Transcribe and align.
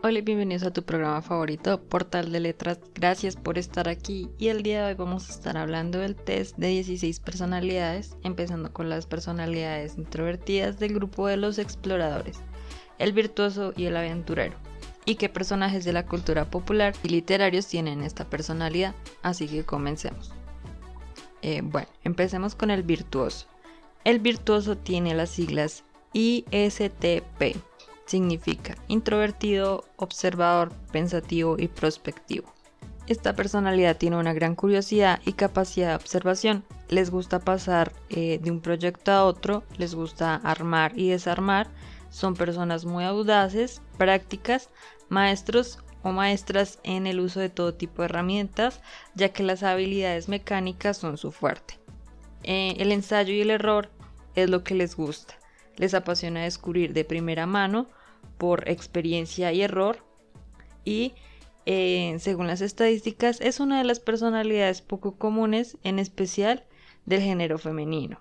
Hola 0.00 0.20
y 0.20 0.22
bienvenidos 0.22 0.62
a 0.62 0.72
tu 0.72 0.84
programa 0.84 1.22
favorito, 1.22 1.82
Portal 1.82 2.30
de 2.30 2.38
Letras. 2.38 2.78
Gracias 2.94 3.34
por 3.34 3.58
estar 3.58 3.88
aquí 3.88 4.30
y 4.38 4.46
el 4.46 4.62
día 4.62 4.84
de 4.84 4.92
hoy 4.92 4.94
vamos 4.94 5.28
a 5.28 5.32
estar 5.32 5.56
hablando 5.56 5.98
del 5.98 6.14
test 6.14 6.56
de 6.56 6.68
16 6.68 7.18
personalidades, 7.18 8.16
empezando 8.22 8.72
con 8.72 8.88
las 8.88 9.06
personalidades 9.06 9.98
introvertidas 9.98 10.78
del 10.78 10.94
grupo 10.94 11.26
de 11.26 11.36
los 11.36 11.58
exploradores, 11.58 12.38
el 12.98 13.12
virtuoso 13.12 13.72
y 13.76 13.86
el 13.86 13.96
aventurero. 13.96 14.54
Y 15.04 15.16
qué 15.16 15.28
personajes 15.28 15.84
de 15.84 15.92
la 15.92 16.06
cultura 16.06 16.48
popular 16.48 16.94
y 17.02 17.08
literarios 17.08 17.66
tienen 17.66 18.04
esta 18.04 18.24
personalidad. 18.30 18.94
Así 19.22 19.48
que 19.48 19.64
comencemos. 19.64 20.32
Eh, 21.42 21.62
bueno, 21.64 21.88
empecemos 22.04 22.54
con 22.54 22.70
el 22.70 22.84
virtuoso. 22.84 23.48
El 24.04 24.20
virtuoso 24.20 24.76
tiene 24.76 25.16
las 25.16 25.30
siglas 25.30 25.82
ISTP 26.12 27.56
significa 28.08 28.74
introvertido, 28.88 29.84
observador, 29.96 30.72
pensativo 30.90 31.56
y 31.58 31.68
prospectivo. 31.68 32.52
Esta 33.06 33.34
personalidad 33.34 33.96
tiene 33.96 34.16
una 34.16 34.34
gran 34.34 34.54
curiosidad 34.54 35.20
y 35.24 35.32
capacidad 35.32 35.90
de 35.90 35.94
observación. 35.94 36.64
Les 36.88 37.10
gusta 37.10 37.38
pasar 37.38 37.92
eh, 38.10 38.38
de 38.42 38.50
un 38.50 38.60
proyecto 38.60 39.12
a 39.12 39.24
otro, 39.24 39.62
les 39.78 39.94
gusta 39.94 40.34
armar 40.34 40.92
y 40.94 41.08
desarmar. 41.08 41.68
Son 42.10 42.34
personas 42.34 42.84
muy 42.84 43.04
audaces, 43.04 43.80
prácticas, 43.96 44.68
maestros 45.08 45.78
o 46.02 46.12
maestras 46.12 46.80
en 46.82 47.06
el 47.06 47.20
uso 47.20 47.40
de 47.40 47.48
todo 47.48 47.72
tipo 47.72 48.02
de 48.02 48.06
herramientas, 48.06 48.80
ya 49.14 49.30
que 49.30 49.42
las 49.42 49.62
habilidades 49.62 50.28
mecánicas 50.28 50.98
son 50.98 51.16
su 51.16 51.32
fuerte. 51.32 51.78
Eh, 52.42 52.76
el 52.78 52.92
ensayo 52.92 53.32
y 53.32 53.40
el 53.40 53.50
error 53.50 53.90
es 54.34 54.50
lo 54.50 54.64
que 54.64 54.74
les 54.74 54.96
gusta. 54.96 55.34
Les 55.76 55.94
apasiona 55.94 56.42
descubrir 56.42 56.92
de 56.92 57.04
primera 57.04 57.46
mano 57.46 57.88
por 58.38 58.68
experiencia 58.68 59.52
y 59.52 59.62
error. 59.62 60.04
Y 60.84 61.14
eh, 61.66 62.16
según 62.20 62.46
las 62.46 62.60
estadísticas 62.60 63.40
es 63.40 63.60
una 63.60 63.78
de 63.78 63.84
las 63.84 64.00
personalidades 64.00 64.80
poco 64.80 65.16
comunes 65.16 65.76
en 65.82 65.98
especial 65.98 66.64
del 67.04 67.20
género 67.20 67.58
femenino. 67.58 68.20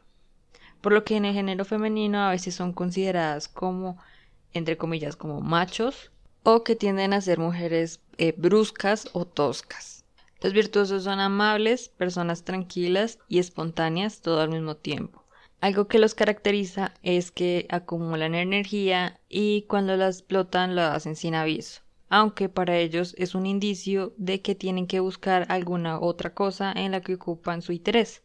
Por 0.82 0.92
lo 0.92 1.04
que 1.04 1.16
en 1.16 1.26
el 1.26 1.34
género 1.34 1.64
femenino 1.64 2.20
a 2.20 2.32
veces 2.32 2.56
son 2.56 2.74
consideradas 2.74 3.48
como 3.48 3.98
entre 4.54 4.78
comillas 4.78 5.16
como 5.16 5.42
machos 5.42 6.12
o 6.44 6.64
que 6.64 6.76
tienden 6.76 7.14
a 7.14 7.22
ser 7.22 7.40
mujeres 7.40 8.02
eh, 8.18 8.34
bruscas 8.36 9.10
o 9.14 9.26
toscas. 9.26 10.06
Los 10.42 10.54
virtuosos 10.54 11.04
son 11.04 11.20
amables 11.20 11.90
personas 11.90 12.44
tranquilas 12.44 13.20
y 13.28 13.40
espontáneas 13.40 14.22
todo 14.22 14.42
al 14.42 14.50
mismo 14.50 14.76
tiempo 14.76 15.27
algo 15.60 15.88
que 15.88 16.00
los 16.00 16.14
caracteriza 16.14 16.94
es 17.02 17.32
que 17.32 17.66
acumulan 17.70 18.36
energía 18.36 19.20
y 19.28 19.64
cuando 19.64 19.98
la 19.98 20.08
explotan 20.08 20.76
lo 20.76 20.84
hacen 20.84 21.16
sin 21.16 21.34
aviso, 21.34 21.82
aunque 22.10 22.48
para 22.48 22.78
ellos 22.78 23.16
es 23.18 23.34
un 23.34 23.46
indicio 23.46 24.14
de 24.18 24.42
que 24.42 24.54
tienen 24.54 24.86
que 24.86 25.00
buscar 25.00 25.48
alguna 25.50 26.00
otra 26.00 26.34
cosa 26.34 26.72
en 26.72 26.92
la 26.92 27.02
que 27.02 27.16
ocupan 27.16 27.62
su 27.62 27.72
interés. 27.72 28.24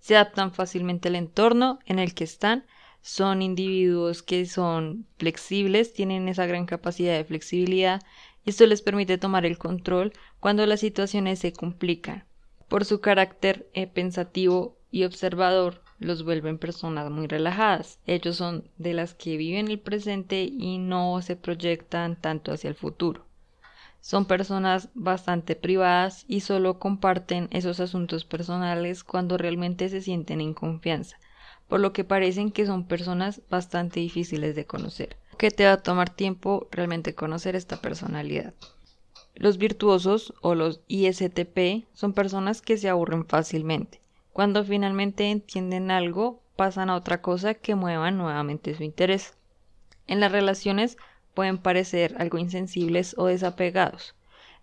Se 0.00 0.16
adaptan 0.16 0.52
fácilmente 0.52 1.08
al 1.08 1.16
entorno 1.16 1.78
en 1.86 1.98
el 1.98 2.14
que 2.14 2.24
están, 2.24 2.66
son 3.00 3.40
individuos 3.40 4.22
que 4.22 4.44
son 4.46 5.06
flexibles, 5.16 5.94
tienen 5.94 6.28
esa 6.28 6.44
gran 6.44 6.66
capacidad 6.66 7.16
de 7.16 7.24
flexibilidad 7.24 8.02
y 8.44 8.50
esto 8.50 8.66
les 8.66 8.82
permite 8.82 9.16
tomar 9.16 9.46
el 9.46 9.58
control 9.58 10.12
cuando 10.40 10.66
las 10.66 10.80
situaciones 10.80 11.38
se 11.38 11.52
complican. 11.52 12.24
Por 12.68 12.84
su 12.84 13.00
carácter 13.00 13.70
eh, 13.74 13.86
pensativo 13.86 14.76
y 14.90 15.04
observador, 15.04 15.82
los 15.98 16.24
vuelven 16.24 16.58
personas 16.58 17.10
muy 17.10 17.26
relajadas. 17.26 17.98
Ellos 18.06 18.36
son 18.36 18.68
de 18.78 18.94
las 18.94 19.14
que 19.14 19.36
viven 19.36 19.68
el 19.68 19.80
presente 19.80 20.42
y 20.44 20.78
no 20.78 21.20
se 21.22 21.36
proyectan 21.36 22.16
tanto 22.16 22.52
hacia 22.52 22.68
el 22.68 22.74
futuro. 22.74 23.24
Son 24.00 24.26
personas 24.26 24.88
bastante 24.94 25.56
privadas 25.56 26.24
y 26.28 26.40
solo 26.40 26.78
comparten 26.78 27.48
esos 27.50 27.80
asuntos 27.80 28.24
personales 28.24 29.02
cuando 29.02 29.36
realmente 29.36 29.88
se 29.88 30.00
sienten 30.00 30.40
en 30.40 30.54
confianza, 30.54 31.18
por 31.66 31.80
lo 31.80 31.92
que 31.92 32.04
parecen 32.04 32.52
que 32.52 32.66
son 32.66 32.86
personas 32.86 33.42
bastante 33.50 33.98
difíciles 34.00 34.54
de 34.54 34.64
conocer, 34.64 35.16
que 35.38 35.50
te 35.50 35.64
va 35.64 35.72
a 35.72 35.82
tomar 35.82 36.10
tiempo 36.10 36.68
realmente 36.70 37.14
conocer 37.14 37.56
esta 37.56 37.80
personalidad. 37.80 38.54
Los 39.34 39.58
virtuosos 39.58 40.32
o 40.40 40.54
los 40.54 40.80
ISTP 40.86 41.86
son 41.92 42.12
personas 42.12 42.62
que 42.62 42.78
se 42.78 42.88
aburren 42.88 43.26
fácilmente 43.26 44.00
cuando 44.36 44.62
finalmente 44.64 45.30
entienden 45.30 45.90
algo, 45.90 46.42
pasan 46.56 46.90
a 46.90 46.96
otra 46.96 47.22
cosa 47.22 47.54
que 47.54 47.74
mueva 47.74 48.10
nuevamente 48.10 48.74
su 48.74 48.82
interés. 48.82 49.32
En 50.06 50.20
las 50.20 50.30
relaciones 50.30 50.98
pueden 51.32 51.56
parecer 51.56 52.14
algo 52.18 52.36
insensibles 52.36 53.14
o 53.16 53.28
desapegados. 53.28 54.14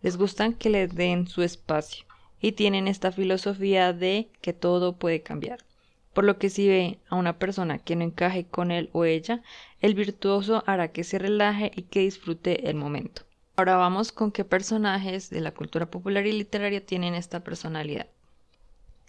Les 0.03 0.15
gustan 0.15 0.53
que 0.53 0.69
les 0.69 0.93
den 0.93 1.25
su 1.25 1.41
espacio 1.41 2.05
y 2.39 2.51
tienen 2.51 2.87
esta 2.87 3.11
filosofía 3.11 3.93
de 3.93 4.29
que 4.41 4.53
todo 4.53 4.95
puede 4.95 5.23
cambiar. 5.23 5.65
Por 6.13 6.25
lo 6.25 6.37
que 6.37 6.51
si 6.51 6.67
ve 6.67 6.99
a 7.09 7.15
una 7.15 7.39
persona 7.39 7.79
que 7.79 7.95
no 7.95 8.03
encaje 8.03 8.45
con 8.45 8.69
él 8.69 8.91
o 8.93 9.05
ella, 9.05 9.41
el 9.81 9.95
virtuoso 9.95 10.63
hará 10.67 10.89
que 10.89 11.03
se 11.03 11.17
relaje 11.17 11.71
y 11.75 11.81
que 11.81 12.01
disfrute 12.01 12.69
el 12.69 12.75
momento. 12.75 13.23
Ahora 13.55 13.77
vamos 13.77 14.11
con 14.11 14.31
qué 14.31 14.45
personajes 14.45 15.31
de 15.31 15.41
la 15.41 15.51
cultura 15.51 15.87
popular 15.87 16.27
y 16.27 16.31
literaria 16.31 16.85
tienen 16.85 17.15
esta 17.15 17.43
personalidad. 17.43 18.05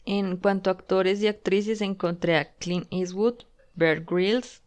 En 0.07 0.37
cuanto 0.37 0.69
a 0.69 0.75
actores 0.75 1.23
y 1.23 1.29
actrices, 1.29 1.81
encontré 1.81 2.37
a 2.37 2.53
Clint 2.55 2.87
Eastwood, 2.91 3.45
Bear 3.75 4.05
Grylls, 4.05 4.63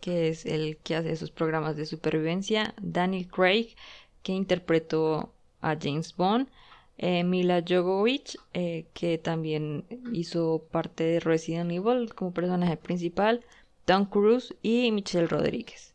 que 0.00 0.28
es 0.28 0.46
el 0.46 0.78
que 0.78 0.96
hace 0.96 1.16
sus 1.16 1.30
programas 1.30 1.76
de 1.76 1.84
supervivencia, 1.84 2.74
Daniel 2.80 3.28
Craig, 3.28 3.76
que 4.22 4.32
interpretó 4.32 5.32
a 5.60 5.76
James 5.80 6.14
Bond, 6.16 6.48
eh, 6.96 7.22
Mila 7.22 7.62
Jovovich, 7.66 8.36
eh, 8.54 8.86
que 8.94 9.18
también 9.18 9.84
hizo 10.12 10.64
parte 10.70 11.04
de 11.04 11.20
Resident 11.20 11.70
Evil 11.70 12.14
como 12.14 12.32
personaje 12.32 12.76
principal, 12.76 13.44
Tom 13.84 14.06
Cruise 14.06 14.54
y 14.62 14.90
Michelle 14.90 15.28
Rodríguez. 15.28 15.94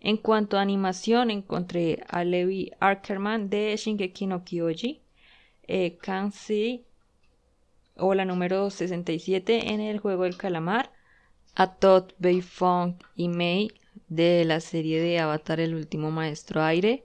En 0.00 0.16
cuanto 0.16 0.56
a 0.56 0.62
animación, 0.62 1.30
encontré 1.30 2.04
a 2.08 2.24
Levi 2.24 2.72
Ackerman 2.80 3.50
de 3.50 3.76
Shingeki 3.76 4.26
no 4.26 4.44
Kyoji, 4.44 5.00
eh, 5.66 5.98
o 7.98 8.14
la 8.14 8.24
número 8.24 8.70
67 8.70 9.72
en 9.72 9.80
el 9.80 9.98
juego 9.98 10.24
del 10.24 10.36
calamar, 10.36 10.92
a 11.54 11.74
Todd 11.74 12.12
Fong 12.42 12.94
y 13.16 13.28
May 13.28 13.72
de 14.08 14.44
la 14.44 14.60
serie 14.60 15.00
de 15.00 15.18
Avatar 15.18 15.60
El 15.60 15.74
último 15.74 16.10
maestro 16.10 16.62
aire, 16.62 17.04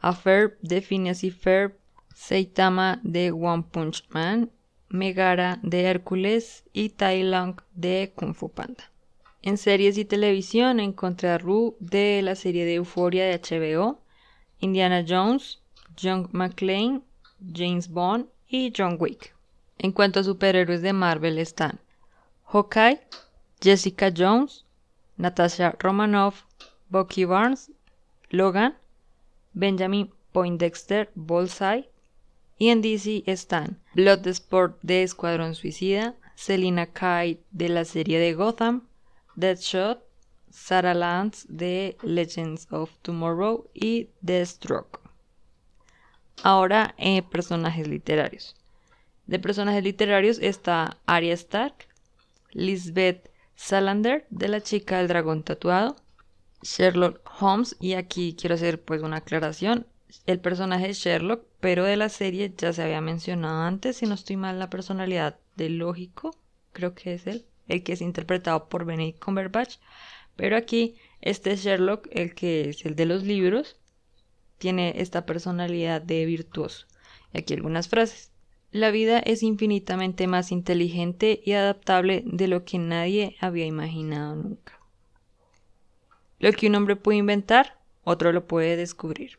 a 0.00 0.12
Ferb 0.12 0.58
de 0.60 0.80
Phineas 0.80 1.24
y 1.24 1.30
Ferb, 1.30 1.76
Saitama 2.14 3.00
de 3.02 3.32
One 3.32 3.64
Punch 3.70 4.04
Man, 4.10 4.50
Megara 4.88 5.58
de 5.62 5.82
Hércules 5.82 6.64
y 6.72 6.90
Tai 6.90 7.22
Long 7.24 7.60
de 7.74 8.12
Kung 8.14 8.34
Fu 8.34 8.50
Panda. 8.50 8.90
En 9.42 9.58
series 9.58 9.98
y 9.98 10.04
televisión 10.04 10.80
encontré 10.80 11.28
a 11.28 11.38
Rue 11.38 11.76
de 11.78 12.20
la 12.22 12.34
serie 12.34 12.64
de 12.64 12.74
Euforia 12.74 13.26
de 13.26 13.38
HBO, 13.38 14.00
Indiana 14.58 15.04
Jones, 15.06 15.62
John 16.00 16.28
McClane, 16.32 17.02
James 17.54 17.88
Bond 17.88 18.26
y 18.48 18.72
John 18.76 18.96
Wick. 18.98 19.35
En 19.78 19.92
cuanto 19.92 20.20
a 20.20 20.24
superhéroes 20.24 20.82
de 20.82 20.92
Marvel 20.92 21.38
están 21.38 21.80
Hawkeye, 22.44 23.00
Jessica 23.60 24.12
Jones, 24.16 24.64
Natasha 25.16 25.76
Romanoff, 25.78 26.44
Bucky 26.88 27.24
Barnes, 27.24 27.70
Logan, 28.30 28.76
Benjamin 29.52 30.12
Poindexter, 30.32 31.10
Bullseye, 31.14 31.88
y 32.58 32.70
en 32.70 32.80
DC 32.80 33.22
están 33.26 33.78
Bloodsport 33.94 34.78
de 34.82 35.02
Escuadrón 35.02 35.54
Suicida, 35.54 36.14
Selina 36.34 36.86
Kyle 36.86 37.40
de 37.50 37.68
la 37.68 37.84
serie 37.84 38.18
de 38.18 38.34
Gotham, 38.34 38.86
Deadshot, 39.34 40.02
Sarah 40.50 40.94
Lance 40.94 41.46
de 41.48 41.96
Legends 42.02 42.66
of 42.70 42.90
Tomorrow 43.02 43.68
y 43.74 44.08
Deathstroke. 44.22 45.00
Ahora, 46.42 46.94
eh, 46.98 47.22
personajes 47.22 47.86
literarios. 47.88 48.56
De 49.26 49.38
personajes 49.38 49.82
literarios 49.82 50.38
está 50.38 50.98
Arya 51.06 51.34
Stark, 51.34 51.88
Lisbeth 52.52 53.30
Salander, 53.54 54.26
de 54.30 54.48
la 54.48 54.60
chica 54.60 54.98
del 54.98 55.08
dragón 55.08 55.42
tatuado, 55.42 55.96
Sherlock 56.62 57.20
Holmes, 57.40 57.76
y 57.80 57.94
aquí 57.94 58.36
quiero 58.38 58.54
hacer 58.54 58.82
pues 58.82 59.02
una 59.02 59.18
aclaración, 59.18 59.86
el 60.26 60.40
personaje 60.40 60.90
es 60.90 60.98
Sherlock, 60.98 61.44
pero 61.60 61.84
de 61.84 61.96
la 61.96 62.08
serie 62.08 62.52
ya 62.56 62.72
se 62.72 62.82
había 62.82 63.00
mencionado 63.00 63.62
antes, 63.62 63.96
si 63.96 64.06
no 64.06 64.14
estoy 64.14 64.36
mal, 64.36 64.58
la 64.58 64.70
personalidad 64.70 65.38
de 65.56 65.70
Lógico, 65.70 66.36
creo 66.72 66.94
que 66.94 67.14
es 67.14 67.26
él, 67.26 67.46
el 67.68 67.82
que 67.82 67.92
es 67.92 68.00
interpretado 68.00 68.68
por 68.68 68.84
Benedict 68.84 69.22
Cumberbatch, 69.22 69.76
pero 70.36 70.56
aquí 70.56 70.96
este 71.20 71.56
Sherlock, 71.56 72.06
el 72.10 72.34
que 72.34 72.70
es 72.70 72.84
el 72.84 72.94
de 72.94 73.06
los 73.06 73.24
libros, 73.24 73.76
tiene 74.58 75.00
esta 75.00 75.26
personalidad 75.26 76.00
de 76.00 76.24
virtuoso. 76.26 76.86
Y 77.32 77.38
aquí 77.38 77.54
algunas 77.54 77.88
frases. 77.88 78.30
La 78.72 78.90
vida 78.90 79.18
es 79.20 79.42
infinitamente 79.42 80.26
más 80.26 80.52
inteligente 80.52 81.40
y 81.44 81.52
adaptable 81.52 82.22
de 82.26 82.48
lo 82.48 82.64
que 82.64 82.78
nadie 82.78 83.36
había 83.40 83.66
imaginado 83.66 84.34
nunca. 84.36 84.78
Lo 86.38 86.52
que 86.52 86.66
un 86.66 86.74
hombre 86.74 86.96
puede 86.96 87.18
inventar, 87.18 87.78
otro 88.04 88.32
lo 88.32 88.46
puede 88.46 88.76
descubrir. 88.76 89.38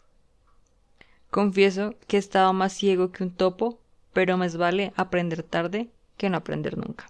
Confieso 1.30 1.96
que 2.08 2.18
he 2.18 2.20
estado 2.20 2.54
más 2.54 2.74
ciego 2.74 3.12
que 3.12 3.24
un 3.24 3.32
topo, 3.32 3.80
pero 4.14 4.38
más 4.38 4.58
vale 4.58 4.94
aprender 4.96 5.44
tarde 5.44 5.90
que 6.18 6.30
no 6.30 6.38
aprender 6.38 6.78
nunca. 6.78 7.08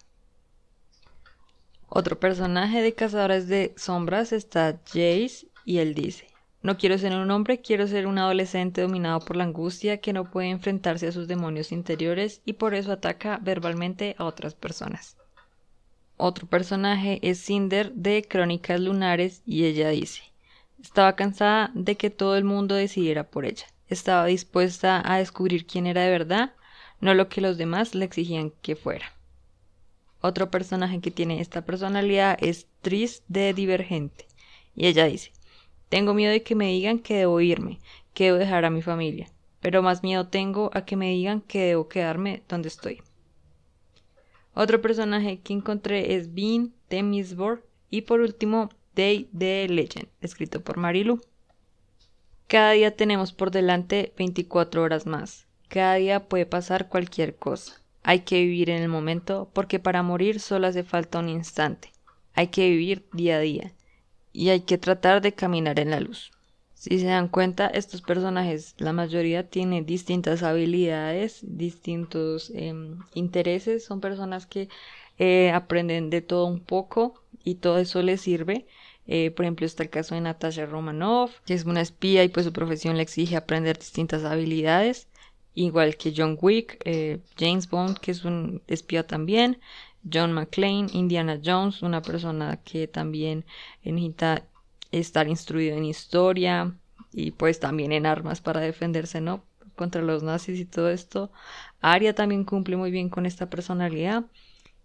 Otro 1.88 2.20
personaje 2.20 2.82
de 2.82 2.94
Cazadores 2.94 3.48
de 3.48 3.74
Sombras 3.78 4.34
está 4.34 4.82
Jace 4.86 5.48
y 5.64 5.78
él 5.78 5.94
dice, 5.94 6.28
no 6.68 6.78
quiero 6.78 6.98
ser 6.98 7.16
un 7.16 7.32
hombre, 7.32 7.62
quiero 7.62 7.88
ser 7.88 8.08
un 8.08 8.18
adolescente 8.18 8.82
dominado 8.82 9.22
por 9.22 9.38
la 9.38 9.46
angustia 9.46 10.02
que 10.02 10.12
no 10.12 10.30
puede 10.30 10.50
enfrentarse 10.50 11.08
a 11.08 11.14
sus 11.14 11.30
demonios 11.30 11.72
interiores 11.72 12.42
y 12.44 12.54
por 12.54 12.74
eso 12.74 12.92
ataca 12.92 13.40
verbalmente 13.42 14.18
a 14.18 14.26
otras 14.26 14.54
personas. 14.54 15.16
Otro 16.18 16.46
personaje 16.46 17.20
es 17.22 17.40
Cinder 17.40 17.94
de 17.94 18.22
Crónicas 18.28 18.82
Lunares 18.82 19.44
y 19.46 19.64
ella 19.64 19.88
dice, 19.92 20.24
estaba 20.82 21.16
cansada 21.16 21.72
de 21.74 21.96
que 21.96 22.10
todo 22.10 22.36
el 22.36 22.44
mundo 22.44 22.76
decidiera 22.76 23.24
por 23.24 23.46
ella. 23.46 23.68
Estaba 23.88 24.26
dispuesta 24.26 25.02
a 25.06 25.20
descubrir 25.20 25.66
quién 25.66 25.88
era 25.88 26.02
de 26.02 26.10
verdad, 26.10 26.52
no 27.00 27.14
lo 27.14 27.30
que 27.30 27.40
los 27.40 27.58
demás 27.58 27.96
le 27.96 28.04
exigían 28.04 28.52
que 28.62 28.76
fuera. 28.76 29.14
Otro 30.20 30.52
personaje 30.52 31.00
que 31.00 31.12
tiene 31.12 31.40
esta 31.40 31.64
personalidad 31.64 32.38
es 32.42 32.68
Tris 32.82 33.24
de 33.30 33.54
Divergente. 33.54 34.28
Y 34.76 34.88
ella 34.88 35.06
dice, 35.06 35.32
tengo 35.90 36.14
miedo 36.14 36.32
de 36.32 36.44
que 36.44 36.56
me 36.56 36.68
digan 36.68 37.00
que 37.00 37.16
debo 37.16 37.40
irme, 37.40 37.80
que 38.14 38.26
debo 38.26 38.38
dejar 38.38 38.66
a 38.66 38.70
mi 38.70 38.82
familia, 38.82 39.30
pero 39.62 39.82
más 39.82 40.04
miedo 40.04 40.28
tengo 40.28 40.70
a 40.74 40.86
que 40.86 40.96
me 40.96 41.12
digan 41.12 41.42
que 41.42 41.62
debo 41.62 41.88
quedarme 41.88 42.44
donde 42.50 42.68
estoy. 42.68 43.02
Otro 44.54 44.82
personaje 44.82 45.40
que 45.40 45.54
encontré 45.54 46.16
es 46.16 46.34
Bean 46.34 46.74
de 46.90 47.66
y 47.90 48.02
por 48.02 48.22
último 48.22 48.70
Day 48.96 49.30
the 49.38 49.68
Legend, 49.70 50.08
escrito 50.22 50.62
por 50.64 50.78
Marilu. 50.78 51.22
Cada 52.48 52.72
día 52.72 52.96
tenemos 52.96 53.34
por 53.34 53.52
delante 53.52 54.14
24 54.18 54.82
horas 54.82 55.06
más. 55.06 55.48
Cada 55.68 55.96
día 55.96 56.28
puede 56.28 56.46
pasar 56.46 56.90
cualquier 56.90 57.36
cosa. 57.36 57.82
Hay 58.04 58.22
que 58.22 58.40
vivir 58.40 58.70
en 58.70 58.82
el 58.82 58.90
momento 58.90 59.50
porque 59.54 59.80
para 59.80 60.02
morir 60.02 60.40
solo 60.40 60.68
hace 60.68 60.84
falta 60.84 61.20
un 61.20 61.30
instante. 61.30 61.92
Hay 62.34 62.48
que 62.48 62.70
vivir 62.70 63.06
día 63.14 63.38
a 63.38 63.40
día 63.40 63.74
y 64.38 64.52
hay 64.52 64.62
que 64.62 64.78
tratar 64.78 65.22
de 65.22 65.34
caminar 65.34 65.80
en 65.80 65.90
la 65.90 66.00
luz. 66.00 66.32
Si 66.76 67.00
se 67.00 67.08
dan 67.08 67.28
cuenta, 67.28 67.66
estos 67.66 68.04
personajes, 68.04 68.76
la 68.78 68.94
mayoría 68.94 69.50
tienen 69.50 69.88
distintas 69.88 70.44
habilidades, 70.44 71.40
distintos 71.42 72.52
em, 72.54 73.00
intereses, 73.16 73.84
son 73.84 74.00
personas 74.00 74.46
que 74.46 74.70
eh, 75.18 75.50
aprenden 75.52 76.12
de 76.12 76.22
todo 76.22 76.46
un 76.46 76.60
poco 76.60 77.16
y 77.44 77.56
todo 77.56 77.80
eso 77.80 78.04
les 78.04 78.22
sirve. 78.22 78.68
Eh, 79.08 79.32
por 79.32 79.46
ejemplo, 79.46 79.66
está 79.66 79.82
el 79.82 79.90
caso 79.90 80.14
de 80.14 80.22
Natasha 80.22 80.68
Romanoff, 80.68 81.40
que 81.48 81.56
es 81.56 81.66
una 81.66 81.82
espía 81.82 82.24
y 82.24 82.30
pues 82.30 82.46
su 82.46 82.54
profesión 82.54 82.96
le 82.98 83.04
exige 83.04 83.38
aprender 83.38 83.80
distintas 83.80 84.24
habilidades 84.24 85.08
igual 85.58 85.98
que 85.98 86.14
John 86.16 86.38
Wick, 86.40 86.80
eh, 86.86 87.20
James 87.38 87.68
Bond, 87.68 87.98
que 87.98 88.12
es 88.12 88.24
un 88.26 88.62
espía 88.68 89.08
también, 89.08 89.60
John 90.12 90.34
McClane, 90.34 90.88
Indiana 90.94 91.40
Jones, 91.44 91.82
una 91.82 92.02
persona 92.02 92.58
que 92.64 92.88
también 92.88 93.46
necesita 93.84 94.46
estar 94.92 95.28
instruido 95.28 95.78
en 95.78 95.86
historia 95.86 96.74
y 97.12 97.32
pues 97.32 97.60
también 97.60 97.92
en 97.92 98.06
armas 98.06 98.42
para 98.42 98.62
defenderse, 98.62 99.22
¿no? 99.22 99.44
Contra 99.76 100.02
los 100.02 100.24
nazis 100.24 100.60
y 100.60 100.66
todo 100.66 100.90
esto. 100.90 101.32
Arya 101.82 102.16
también 102.16 102.44
cumple 102.44 102.78
muy 102.78 102.92
bien 102.92 103.10
con 103.10 103.26
esta 103.26 103.50
personalidad. 103.50 104.26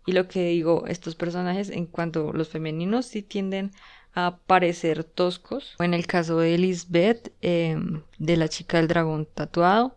Y 0.04 0.12
lo 0.12 0.28
que 0.28 0.48
digo, 0.48 0.84
estos 0.86 1.14
personajes 1.14 1.70
en 1.70 1.86
cuanto 1.86 2.30
a 2.30 2.32
los 2.32 2.48
femeninos 2.48 3.06
sí 3.06 3.22
tienden 3.22 3.70
a 4.14 4.38
parecer 4.46 5.04
toscos. 5.04 5.76
En 5.78 5.94
el 5.94 6.06
caso 6.06 6.38
de 6.38 6.56
Elizabeth, 6.56 7.32
em, 7.40 8.02
de 8.18 8.36
la 8.36 8.48
chica 8.48 8.78
del 8.78 8.88
dragón 8.88 9.26
tatuado, 9.32 9.96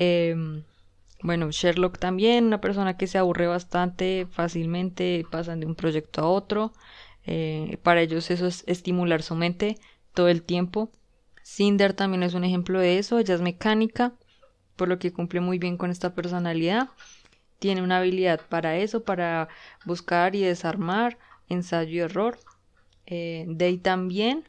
Em, 0.00 0.62
bueno, 1.22 1.50
Sherlock 1.50 1.98
también, 1.98 2.44
una 2.44 2.60
persona 2.60 2.96
que 2.96 3.06
se 3.06 3.18
aburre 3.18 3.46
bastante 3.46 4.26
fácilmente, 4.30 5.26
pasan 5.30 5.60
de 5.60 5.66
un 5.66 5.74
proyecto 5.74 6.20
a 6.20 6.28
otro. 6.28 6.72
Eh, 7.26 7.78
para 7.82 8.00
ellos 8.00 8.30
eso 8.30 8.46
es 8.46 8.64
estimular 8.66 9.22
su 9.22 9.34
mente 9.34 9.78
todo 10.14 10.28
el 10.28 10.42
tiempo. 10.42 10.90
Cinder 11.42 11.92
también 11.92 12.22
es 12.22 12.34
un 12.34 12.44
ejemplo 12.44 12.80
de 12.80 12.98
eso, 12.98 13.18
ella 13.18 13.34
es 13.34 13.40
mecánica, 13.40 14.12
por 14.76 14.88
lo 14.88 14.98
que 14.98 15.12
cumple 15.12 15.40
muy 15.40 15.58
bien 15.58 15.76
con 15.76 15.90
esta 15.90 16.14
personalidad. 16.14 16.88
Tiene 17.58 17.82
una 17.82 17.98
habilidad 17.98 18.40
para 18.48 18.76
eso, 18.76 19.02
para 19.02 19.48
buscar 19.84 20.36
y 20.36 20.42
desarmar, 20.42 21.18
ensayo 21.48 21.90
y 21.90 21.98
error. 21.98 22.38
Eh, 23.06 23.46
Day 23.48 23.78
también. 23.78 24.44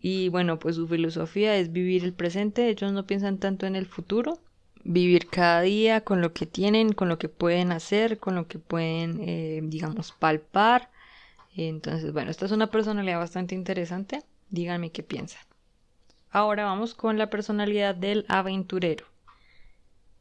Y 0.00 0.30
bueno, 0.30 0.58
pues 0.58 0.76
su 0.76 0.88
filosofía 0.88 1.56
es 1.56 1.72
vivir 1.72 2.04
el 2.04 2.14
presente, 2.14 2.70
ellos 2.70 2.92
no 2.92 3.06
piensan 3.06 3.38
tanto 3.38 3.66
en 3.66 3.76
el 3.76 3.84
futuro, 3.86 4.40
vivir 4.84 5.28
cada 5.28 5.60
día 5.62 6.02
con 6.02 6.20
lo 6.20 6.32
que 6.32 6.46
tienen, 6.46 6.92
con 6.92 7.08
lo 7.08 7.18
que 7.18 7.28
pueden 7.28 7.72
hacer, 7.72 8.18
con 8.18 8.34
lo 8.34 8.46
que 8.48 8.58
pueden, 8.58 9.20
eh, 9.20 9.60
digamos, 9.62 10.12
palpar. 10.12 10.90
Entonces, 11.56 12.12
bueno, 12.12 12.30
esta 12.30 12.46
es 12.46 12.52
una 12.52 12.70
personalidad 12.70 13.18
bastante 13.18 13.54
interesante. 13.54 14.22
Díganme 14.50 14.90
qué 14.90 15.02
piensan. 15.02 15.42
Ahora 16.30 16.64
vamos 16.64 16.94
con 16.94 17.18
la 17.18 17.28
personalidad 17.28 17.94
del 17.94 18.24
aventurero. 18.28 19.06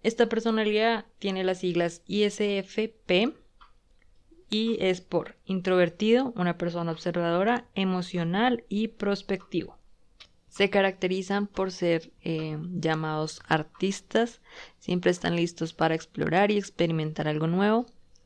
Esta 0.01 0.27
personalidad 0.27 1.05
tiene 1.19 1.43
las 1.43 1.59
siglas 1.59 2.01
ISFP 2.07 3.33
y 4.49 4.77
es 4.79 5.01
por 5.01 5.35
introvertido, 5.45 6.33
una 6.35 6.57
persona 6.57 6.91
observadora, 6.91 7.65
emocional 7.75 8.63
y 8.69 8.87
prospectivo. 8.87 9.78
Se 10.59 10.69
caracterizan 10.69 11.47
por 11.47 11.71
ser 11.71 12.11
eh, 12.21 12.57
llamados 12.73 13.41
artistas, 13.47 14.41
siempre 14.77 15.09
están 15.09 15.37
listos 15.37 15.71
para 15.71 15.95
explorar 15.95 16.51
y 16.51 16.57
experimentar 16.57 17.29
algo 17.29 17.47
nuevo, 17.47 17.85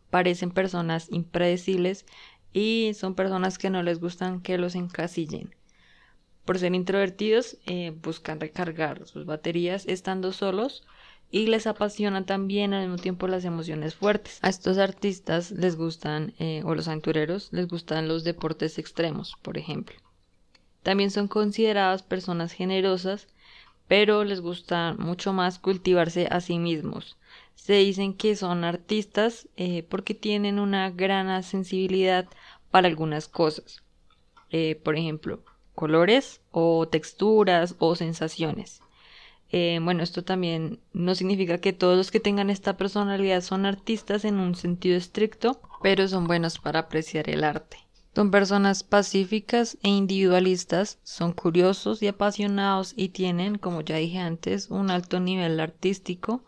parecen 0.09 0.49
personas 0.49 1.11
impredecibles 1.11 2.07
y 2.51 2.93
son 2.95 3.13
personas 3.13 3.59
que 3.59 3.69
no 3.69 3.83
les 3.83 3.99
gustan 3.99 4.41
que 4.41 4.57
los 4.57 4.73
encasillen. 4.73 5.53
Por 6.43 6.57
ser 6.57 6.73
introvertidos, 6.73 7.59
eh, 7.67 7.95
buscan 8.01 8.39
recargar 8.39 9.05
sus 9.05 9.27
baterías 9.27 9.85
estando 9.85 10.33
solos 10.33 10.87
y 11.29 11.45
les 11.45 11.67
apasionan 11.67 12.25
también 12.25 12.73
al 12.73 12.87
mismo 12.87 12.97
tiempo 12.99 13.27
las 13.27 13.45
emociones 13.45 13.93
fuertes. 13.93 14.39
A 14.41 14.49
estos 14.49 14.79
artistas 14.79 15.51
les 15.51 15.75
gustan, 15.75 16.33
eh, 16.39 16.63
o 16.65 16.73
los 16.73 16.87
aventureros, 16.87 17.49
les 17.51 17.67
gustan 17.67 18.07
los 18.07 18.23
deportes 18.23 18.79
extremos, 18.79 19.35
por 19.43 19.59
ejemplo. 19.59 19.95
También 20.83 21.11
son 21.11 21.27
consideradas 21.27 22.03
personas 22.03 22.51
generosas, 22.51 23.27
pero 23.87 24.23
les 24.23 24.41
gusta 24.41 24.95
mucho 24.97 25.33
más 25.33 25.59
cultivarse 25.59 26.27
a 26.29 26.41
sí 26.41 26.59
mismos. 26.59 27.17
Se 27.55 27.73
dicen 27.73 28.13
que 28.13 28.35
son 28.35 28.63
artistas 28.63 29.47
eh, 29.55 29.83
porque 29.83 30.13
tienen 30.13 30.59
una 30.59 30.89
gran 30.91 31.41
sensibilidad 31.43 32.27
para 32.71 32.87
algunas 32.87 33.27
cosas. 33.27 33.83
Eh, 34.49 34.79
por 34.83 34.95
ejemplo, 34.95 35.43
colores 35.73 36.41
o 36.51 36.87
texturas 36.87 37.75
o 37.79 37.95
sensaciones. 37.95 38.81
Eh, 39.51 39.79
bueno, 39.81 40.03
esto 40.03 40.23
también 40.23 40.79
no 40.93 41.13
significa 41.13 41.59
que 41.59 41.73
todos 41.73 41.95
los 41.95 42.09
que 42.09 42.19
tengan 42.19 42.49
esta 42.49 42.75
personalidad 42.75 43.41
son 43.41 43.65
artistas 43.65 44.25
en 44.25 44.39
un 44.39 44.55
sentido 44.55 44.97
estricto, 44.97 45.61
pero 45.81 46.07
son 46.07 46.25
buenos 46.25 46.57
para 46.57 46.79
apreciar 46.79 47.29
el 47.29 47.43
arte. 47.43 47.82
Son 48.15 48.29
personas 48.29 48.83
pacíficas 48.83 49.77
e 49.81 49.89
individualistas, 49.89 50.99
son 51.03 51.33
curiosos 51.33 52.03
y 52.03 52.07
apasionados 52.07 52.93
y 52.95 53.09
tienen, 53.09 53.57
como 53.57 53.81
ya 53.81 53.95
dije 53.95 54.19
antes, 54.19 54.69
un 54.69 54.91
alto 54.91 55.19
nivel 55.19 55.59
artístico 55.59 56.43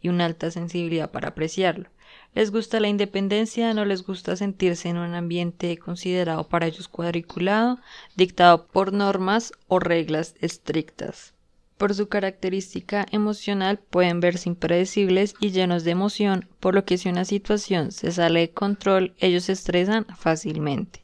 y 0.00 0.10
una 0.10 0.26
alta 0.26 0.52
sensibilidad 0.52 1.10
para 1.10 1.30
apreciarlo. 1.30 1.90
Les 2.34 2.52
gusta 2.52 2.78
la 2.78 2.86
independencia, 2.86 3.74
no 3.74 3.84
les 3.84 4.04
gusta 4.04 4.36
sentirse 4.36 4.90
en 4.90 4.96
un 4.96 5.14
ambiente 5.14 5.76
considerado 5.76 6.46
para 6.46 6.68
ellos 6.68 6.86
cuadriculado, 6.86 7.80
dictado 8.14 8.68
por 8.68 8.92
normas 8.92 9.52
o 9.66 9.80
reglas 9.80 10.36
estrictas. 10.40 11.34
Por 11.78 11.94
su 11.94 12.08
característica 12.08 13.06
emocional 13.10 13.78
pueden 13.78 14.20
verse 14.20 14.48
impredecibles 14.48 15.34
y 15.40 15.50
llenos 15.50 15.82
de 15.82 15.90
emoción, 15.90 16.48
por 16.60 16.76
lo 16.76 16.84
que 16.84 16.96
si 16.96 17.08
una 17.08 17.24
situación 17.24 17.90
se 17.90 18.12
sale 18.12 18.38
de 18.38 18.50
control, 18.50 19.14
ellos 19.18 19.44
se 19.44 19.52
estresan 19.52 20.06
fácilmente. 20.16 21.00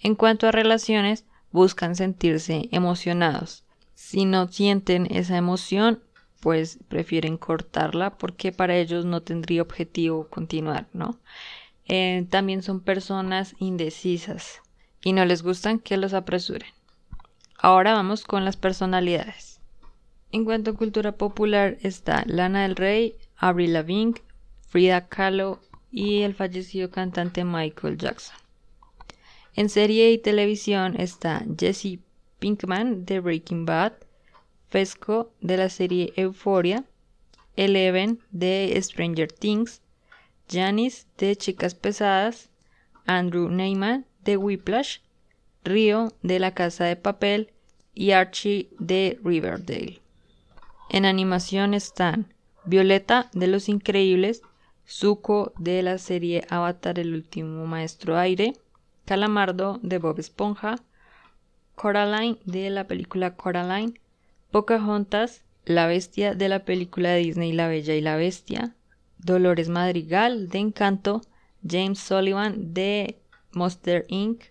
En 0.00 0.14
cuanto 0.14 0.46
a 0.46 0.52
relaciones, 0.52 1.24
buscan 1.50 1.96
sentirse 1.96 2.68
emocionados. 2.72 3.64
Si 3.94 4.24
no 4.24 4.48
sienten 4.48 5.06
esa 5.10 5.36
emoción, 5.36 6.02
pues 6.40 6.78
prefieren 6.88 7.36
cortarla 7.36 8.16
porque 8.16 8.52
para 8.52 8.76
ellos 8.76 9.04
no 9.04 9.22
tendría 9.22 9.62
objetivo 9.62 10.28
continuar, 10.28 10.86
¿no? 10.92 11.18
Eh, 11.86 12.26
también 12.30 12.62
son 12.62 12.80
personas 12.80 13.54
indecisas 13.58 14.60
y 15.02 15.12
no 15.12 15.24
les 15.24 15.42
gustan 15.42 15.78
que 15.78 15.96
los 15.96 16.14
apresuren. 16.14 16.70
Ahora 17.58 17.94
vamos 17.94 18.24
con 18.24 18.44
las 18.44 18.56
personalidades. 18.56 19.60
En 20.30 20.44
cuanto 20.44 20.72
a 20.72 20.76
cultura 20.76 21.12
popular 21.12 21.78
está 21.80 22.22
Lana 22.26 22.62
del 22.62 22.76
Rey, 22.76 23.16
Avril 23.36 23.72
Lavigne, 23.72 24.20
Frida 24.68 25.08
Kahlo 25.08 25.60
y 25.90 26.22
el 26.22 26.34
fallecido 26.34 26.90
cantante 26.90 27.44
Michael 27.44 27.96
Jackson. 27.96 28.36
En 29.58 29.68
serie 29.70 30.12
y 30.12 30.18
televisión 30.18 30.94
está 31.00 31.44
Jesse 31.58 31.98
Pinkman 32.38 33.04
de 33.04 33.18
Breaking 33.18 33.66
Bad, 33.66 33.92
Fesco 34.68 35.32
de 35.40 35.56
la 35.56 35.68
serie 35.68 36.12
Euphoria, 36.14 36.84
Eleven 37.56 38.20
de 38.30 38.78
Stranger 38.80 39.26
Things, 39.32 39.82
Janice 40.48 41.08
de 41.16 41.34
Chicas 41.34 41.74
Pesadas, 41.74 42.50
Andrew 43.04 43.48
Neyman 43.48 44.06
de 44.22 44.36
Whiplash, 44.36 44.98
Rio 45.64 46.12
de 46.22 46.38
La 46.38 46.54
Casa 46.54 46.84
de 46.84 46.94
Papel 46.94 47.50
y 47.96 48.12
Archie 48.12 48.68
de 48.78 49.18
Riverdale. 49.24 50.00
En 50.88 51.04
animación 51.04 51.74
están 51.74 52.32
Violeta 52.64 53.28
de 53.32 53.48
Los 53.48 53.68
Increíbles, 53.68 54.40
Zuko 54.86 55.52
de 55.58 55.82
la 55.82 55.98
serie 55.98 56.46
Avatar 56.48 57.00
el 57.00 57.12
último 57.12 57.66
maestro 57.66 58.16
aire, 58.16 58.52
Calamardo 59.08 59.80
de 59.82 59.96
Bob 59.96 60.18
Esponja, 60.18 60.76
Coraline 61.76 62.36
de 62.44 62.68
la 62.68 62.86
película 62.86 63.36
Coraline, 63.36 63.94
Pocahontas, 64.50 65.46
La 65.64 65.86
Bestia 65.86 66.34
de 66.34 66.50
la 66.50 66.66
película 66.66 67.12
de 67.12 67.20
Disney 67.20 67.52
La 67.52 67.68
Bella 67.68 67.94
y 67.94 68.02
la 68.02 68.16
Bestia, 68.16 68.76
Dolores 69.16 69.70
Madrigal 69.70 70.50
de 70.50 70.58
Encanto, 70.58 71.22
James 71.66 71.98
Sullivan 71.98 72.74
de 72.74 73.18
Monster 73.52 74.04
Inc. 74.08 74.42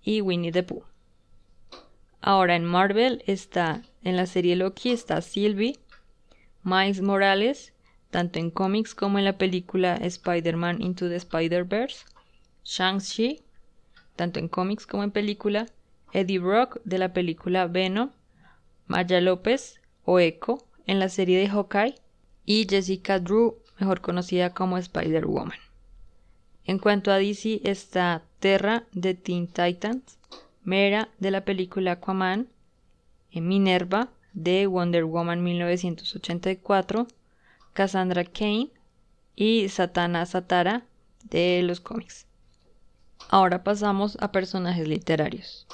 y 0.00 0.22
Winnie 0.22 0.52
the 0.52 0.62
Pooh. 0.62 0.86
Ahora 2.22 2.56
en 2.56 2.64
Marvel 2.64 3.22
está, 3.26 3.82
en 4.02 4.16
la 4.16 4.24
serie 4.24 4.56
Loki 4.56 4.92
está 4.92 5.20
Sylvie, 5.20 5.78
Miles 6.62 7.02
Morales, 7.02 7.74
tanto 8.10 8.38
en 8.38 8.50
cómics 8.50 8.94
como 8.94 9.18
en 9.18 9.26
la 9.26 9.36
película 9.36 9.96
Spider-Man 9.96 10.80
Into 10.80 11.10
the 11.10 11.16
Spider-Verse, 11.16 12.06
Shang-Chi, 12.64 13.42
tanto 14.16 14.38
en 14.38 14.48
cómics 14.48 14.86
como 14.86 15.02
en 15.02 15.10
película, 15.10 15.66
Eddie 16.12 16.38
Brock 16.38 16.80
de 16.84 16.98
la 16.98 17.12
película 17.12 17.66
Venom, 17.66 18.10
Maya 18.86 19.20
López 19.20 19.80
o 20.04 20.18
Echo 20.18 20.64
en 20.86 20.98
la 20.98 21.08
serie 21.08 21.38
de 21.38 21.48
Hawkeye 21.48 21.94
y 22.44 22.66
Jessica 22.68 23.18
Drew, 23.18 23.56
mejor 23.78 24.00
conocida 24.00 24.52
como 24.52 24.78
Spider-Woman. 24.78 25.58
En 26.64 26.78
cuanto 26.78 27.10
a 27.10 27.18
DC 27.18 27.60
está 27.64 28.22
Terra 28.38 28.84
de 28.92 29.14
Teen 29.14 29.46
Titans, 29.46 30.18
Mera 30.64 31.08
de 31.18 31.30
la 31.30 31.44
película 31.44 31.92
Aquaman, 31.92 32.48
Minerva 33.32 34.10
de 34.32 34.66
Wonder 34.66 35.04
Woman 35.04 35.42
1984, 35.42 37.08
Cassandra 37.72 38.24
Kane 38.24 38.70
y 39.34 39.68
Satana 39.68 40.26
Satara 40.26 40.84
de 41.24 41.62
los 41.62 41.80
cómics. 41.80 42.26
Ahora 43.32 43.64
pasamos 43.64 44.18
a 44.20 44.30
personajes 44.30 44.86
literarios. 44.86 45.66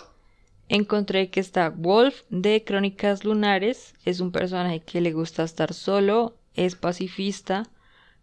Encontré 0.69 1.29
que 1.29 1.41
está 1.41 1.71
Wolf 1.71 2.23
de 2.31 2.63
Crónicas 2.63 3.25
Lunares, 3.25 3.97
es 4.05 4.21
un 4.21 4.31
personaje 4.31 4.79
que 4.79 5.01
le 5.01 5.13
gusta 5.13 5.43
estar 5.43 5.75
solo, 5.75 6.37
es 6.55 6.77
pacifista, 6.77 7.69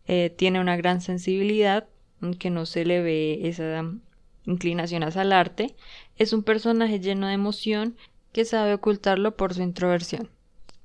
eh, 0.07 0.29
tiene 0.29 0.61
una 0.61 0.77
gran 0.77 1.01
sensibilidad, 1.01 1.85
aunque 2.21 2.49
no 2.49 2.65
se 2.65 2.85
le 2.85 3.01
ve 3.01 3.49
esa 3.49 3.83
inclinación 4.45 5.03
hacia 5.03 5.23
el 5.23 5.33
arte, 5.33 5.75
es 6.15 6.31
un 6.31 6.41
personaje 6.41 7.01
lleno 7.01 7.27
de 7.27 7.33
emoción 7.33 7.97
que 8.31 8.45
sabe 8.45 8.73
ocultarlo 8.73 9.35
por 9.35 9.53
su 9.53 9.63
introversión. 9.63 10.29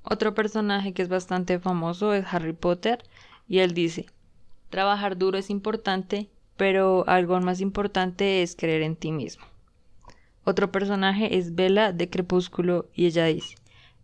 Otro 0.02 0.34
personaje 0.34 0.92
que 0.92 1.02
es 1.02 1.08
bastante 1.08 1.60
famoso 1.60 2.14
es 2.14 2.24
Harry 2.28 2.52
Potter 2.52 3.04
y 3.46 3.60
él 3.60 3.74
dice, 3.74 4.06
trabajar 4.70 5.16
duro 5.16 5.38
es 5.38 5.50
importante, 5.50 6.30
pero 6.60 7.08
algo 7.08 7.40
más 7.40 7.62
importante 7.62 8.42
es 8.42 8.54
creer 8.54 8.82
en 8.82 8.94
ti 8.94 9.12
mismo. 9.12 9.46
Otro 10.44 10.70
personaje 10.70 11.38
es 11.38 11.54
Bella 11.54 11.90
de 11.90 12.10
Crepúsculo 12.10 12.86
y 12.92 13.06
ella 13.06 13.24
dice, 13.24 13.54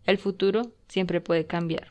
el 0.07 0.17
futuro 0.17 0.63
siempre 0.89 1.21
puede 1.21 1.45
cambiar. 1.45 1.89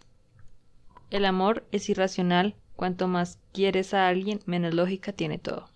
El 1.11 1.25
amor 1.25 1.67
es 1.71 1.87
irracional, 1.87 2.55
cuanto 2.75 3.07
más 3.07 3.37
quieres 3.53 3.93
a 3.93 4.07
alguien, 4.07 4.39
menos 4.47 4.73
lógica 4.73 5.13
tiene 5.13 5.37
todo. 5.37 5.69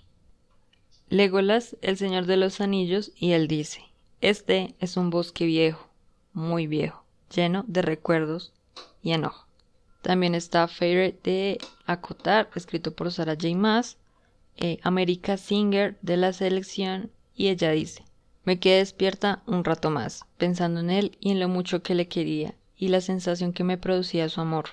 Legolas, 1.10 1.78
el 1.84 1.96
Señor 1.96 2.26
de 2.26 2.38
los 2.38 2.60
Anillos, 2.60 3.12
y 3.16 3.34
él 3.34 3.48
dice, 3.48 3.84
este 4.22 4.74
es 4.80 4.98
un 4.98 5.12
bosque 5.12 5.46
viejo, 5.46 5.88
muy 6.34 6.66
viejo, 6.66 7.04
lleno 7.32 7.64
de 7.68 7.84
recuerdos 7.84 8.54
y 9.04 9.12
enojo. 9.12 9.46
También 10.02 10.34
está 10.34 10.68
Favorite 10.68 11.20
de 11.30 11.58
Acotar, 11.86 12.50
escrito 12.56 12.96
por 12.96 13.12
Sarah 13.12 13.38
J. 13.40 13.56
Maas, 13.56 14.00
eh, 14.62 14.80
America 14.84 15.38
Singer 15.38 15.98
de 16.02 16.18
la 16.18 16.34
selección, 16.34 17.12
y 17.34 17.48
ella 17.48 17.72
dice, 17.72 18.04
me 18.44 18.60
quedé 18.60 18.80
despierta 18.80 19.42
un 19.46 19.64
rato 19.64 19.90
más, 19.90 20.26
pensando 20.38 20.82
en 20.82 20.90
él 20.90 21.18
y 21.20 21.32
en 21.32 21.40
lo 21.40 21.48
mucho 21.48 21.82
que 21.82 21.96
le 21.96 22.08
quería, 22.08 22.56
y 22.76 22.90
la 22.90 23.00
sensación 23.00 23.54
que 23.54 23.64
me 23.64 23.78
producía 23.78 24.28
su 24.28 24.42
amor. 24.42 24.72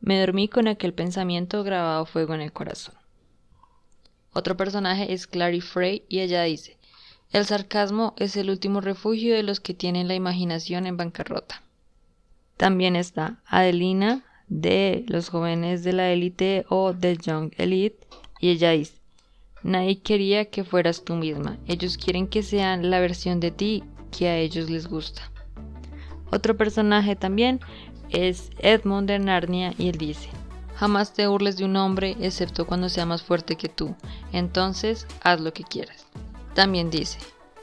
Me 0.00 0.18
dormí 0.18 0.48
con 0.48 0.66
aquel 0.66 0.94
pensamiento 0.94 1.62
grabado 1.62 2.06
fuego 2.06 2.34
en 2.34 2.40
el 2.40 2.52
corazón. 2.52 2.94
Otro 4.32 4.56
personaje 4.56 5.12
es 5.12 5.26
Clary 5.26 5.60
Frey 5.60 6.04
y 6.08 6.20
ella 6.20 6.42
dice, 6.44 6.78
el 7.32 7.44
sarcasmo 7.44 8.14
es 8.16 8.36
el 8.36 8.48
último 8.48 8.80
refugio 8.80 9.34
de 9.34 9.42
los 9.42 9.60
que 9.60 9.74
tienen 9.74 10.08
la 10.08 10.14
imaginación 10.14 10.86
en 10.86 10.96
bancarrota. 10.96 11.62
También 12.56 12.96
está 12.96 13.42
Adelina 13.46 14.24
de 14.48 15.04
los 15.08 15.28
jóvenes 15.28 15.82
de 15.84 15.92
la 15.92 16.10
élite 16.10 16.64
o 16.68 16.94
The 16.94 17.16
Young 17.16 17.52
Elite 17.58 18.06
y 18.38 18.50
ella 18.50 18.70
dice, 18.70 19.01
nadie 19.62 20.00
quería 20.00 20.46
que 20.46 20.64
fueras 20.64 21.04
tú 21.04 21.14
misma, 21.14 21.58
ellos 21.66 21.96
quieren 21.96 22.26
que 22.26 22.42
sean 22.42 22.90
la 22.90 23.00
versión 23.00 23.40
de 23.40 23.50
ti 23.50 23.84
que 24.10 24.28
a 24.28 24.38
ellos 24.38 24.70
les 24.70 24.86
gusta. 24.86 25.22
Otro 26.30 26.56
personaje 26.56 27.16
también 27.16 27.60
es 28.10 28.50
Edmund 28.58 29.08
de 29.08 29.18
Narnia 29.18 29.74
y 29.78 29.88
él 29.88 29.98
dice, 29.98 30.28
Jamás 30.82 31.12
te 31.12 31.26
burles 31.28 31.56
de 31.56 31.64
un 31.64 31.76
hombre 31.76 32.16
excepto 32.20 32.66
cuando 32.66 32.88
sea 32.88 33.06
más 33.06 33.22
fuerte 33.22 33.56
que 33.56 33.68
tú. 33.68 33.94
Entonces, 34.32 35.06
haz 35.22 35.40
lo 35.40 35.52
que 35.52 35.62
quieras. 35.62 36.06
También 36.54 36.90
dice, 36.90 37.18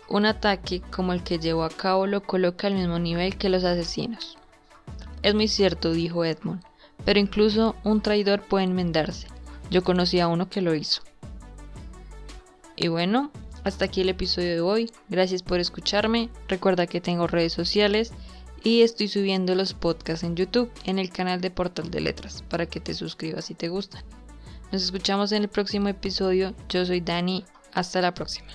un 0.07 0.25
ataque 0.25 0.81
como 0.89 1.11
el 1.11 1.21
que 1.21 1.37
llevó 1.37 1.63
a 1.63 1.69
cabo 1.69 2.07
lo 2.07 2.23
coloca 2.23 2.67
al 2.67 2.75
mismo 2.75 2.97
nivel 2.97 3.37
que 3.37 3.49
los 3.49 3.63
asesinos. 3.63 4.37
Es 5.21 5.35
muy 5.35 5.47
cierto, 5.47 5.91
dijo 5.91 6.23
Edmund, 6.23 6.63
pero 7.03 7.19
incluso 7.19 7.75
un 7.83 8.01
traidor 8.01 8.41
puede 8.41 8.65
enmendarse. 8.65 9.27
Yo 9.69 9.83
conocí 9.83 10.19
a 10.19 10.27
uno 10.27 10.49
que 10.49 10.61
lo 10.61 10.73
hizo. 10.73 11.01
Y 12.79 12.88
bueno, 12.88 13.29
hasta 13.65 13.86
aquí 13.86 14.01
el 14.01 14.09
episodio 14.09 14.51
de 14.51 14.62
hoy. 14.62 14.91
Gracias 15.09 15.43
por 15.43 15.59
escucharme. 15.59 16.29
Recuerda 16.48 16.88
que 16.88 17.01
tengo 17.01 17.27
redes 17.27 17.51
sociales 17.51 18.13
y 18.63 18.81
estoy 18.81 19.09
subiendo 19.09 19.53
los 19.53 19.74
podcasts 19.74 20.24
en 20.24 20.38
YouTube 20.38 20.71
en 20.86 20.98
el 20.98 21.09
canal 21.09 21.41
de 21.41 21.51
Portal 21.51 21.91
de 21.91 22.00
Letras 22.00 22.41
para 22.50 22.67
que 22.67 22.79
te 22.79 22.93
suscribas 22.93 23.45
si 23.45 23.53
te 23.53 23.67
gustan. 23.67 24.03
Nos 24.71 24.81
escuchamos 24.81 25.33
en 25.33 25.43
el 25.43 25.50
próximo 25.50 25.89
episodio. 25.89 26.55
Yo 26.69 26.86
soy 26.86 27.01
Dani. 27.01 27.43
Hasta 27.74 28.01
la 28.01 28.13
próxima. 28.13 28.50